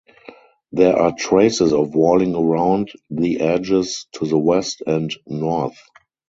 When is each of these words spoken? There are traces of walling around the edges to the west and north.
There 0.71 0.97
are 0.97 1.11
traces 1.15 1.73
of 1.73 1.93
walling 1.93 2.33
around 2.33 2.89
the 3.11 3.39
edges 3.41 4.07
to 4.13 4.25
the 4.25 4.35
west 4.35 4.81
and 4.87 5.15
north. 5.27 5.77